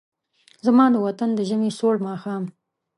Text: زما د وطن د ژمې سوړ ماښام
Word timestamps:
زما 0.65 0.85
د 0.93 0.95
وطن 1.05 1.29
د 1.35 1.39
ژمې 1.49 1.71
سوړ 1.77 1.95
ماښام 2.07 2.43